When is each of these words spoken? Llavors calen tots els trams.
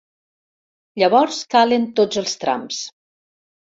Llavors 1.03 1.43
calen 1.53 1.87
tots 2.03 2.25
els 2.25 2.37
trams. 2.47 2.85